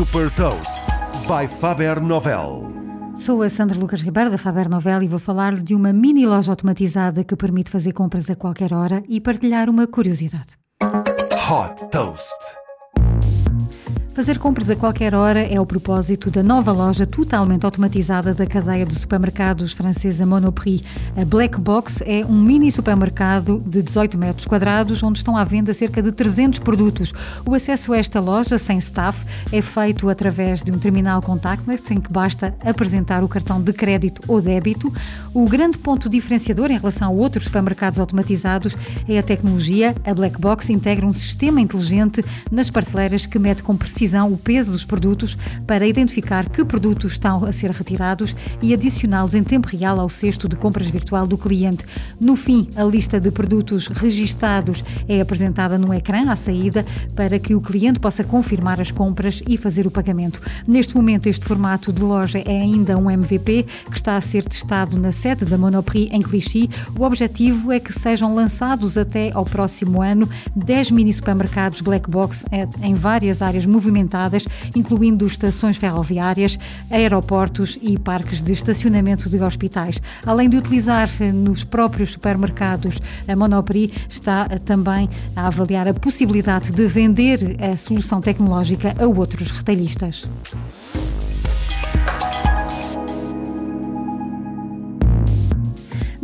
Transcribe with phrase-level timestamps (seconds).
[0.00, 0.86] Super Toast
[1.28, 2.72] by Faber Novel.
[3.14, 6.50] Sou a Sandra Lucas Ribeiro da Faber Novel e vou falar-lhe de uma mini loja
[6.50, 10.56] automatizada que permite fazer compras a qualquer hora e partilhar uma curiosidade.
[10.82, 12.32] Hot Toast.
[14.12, 18.84] Fazer compras a qualquer hora é o propósito da nova loja totalmente automatizada da cadeia
[18.84, 20.84] de supermercados francesa Monoprix.
[21.16, 25.72] A Black Box é um mini supermercado de 18 metros quadrados onde estão à venda
[25.72, 27.12] cerca de 300 produtos.
[27.46, 32.00] O acesso a esta loja sem staff é feito através de um terminal contactless em
[32.00, 34.92] que basta apresentar o cartão de crédito ou débito.
[35.32, 38.76] O grande ponto diferenciador em relação a outros supermercados automatizados
[39.08, 39.94] é a tecnologia.
[40.04, 44.38] A Black Box integra um sistema inteligente nas prateleiras que mede com precisão precisão o
[44.38, 45.36] peso dos produtos
[45.66, 50.48] para identificar que produtos estão a ser retirados e adicioná-los em tempo real ao cesto
[50.48, 51.84] de compras virtual do cliente.
[52.18, 57.54] No fim, a lista de produtos registados é apresentada no ecrã à saída para que
[57.54, 60.40] o cliente possa confirmar as compras e fazer o pagamento.
[60.66, 64.98] Neste momento, este formato de loja é ainda um MVP que está a ser testado
[64.98, 66.70] na sede da Monoprix em Clichy.
[66.98, 70.26] O objetivo é que sejam lançados até ao próximo ano
[70.56, 76.58] 10 mini supermercados Black Box eh, em várias áreas movimentadas movimentadas, incluindo estações ferroviárias,
[76.90, 80.00] aeroportos e parques de estacionamento de hospitais.
[80.24, 85.94] Além de utilizar eh, nos próprios supermercados, a Monoprix está eh, também a avaliar a
[85.94, 90.26] possibilidade de vender a solução tecnológica a outros retalhistas.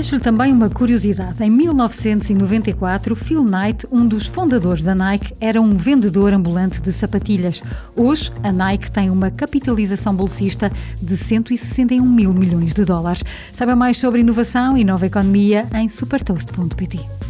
[0.00, 1.44] Deixo-lhe também uma curiosidade.
[1.44, 7.62] Em 1994, Phil Knight, um dos fundadores da Nike, era um vendedor ambulante de sapatilhas.
[7.94, 13.22] Hoje, a Nike tem uma capitalização bolsista de 161 mil milhões de dólares.
[13.52, 17.29] Saiba mais sobre inovação e nova economia em supertoast.pt.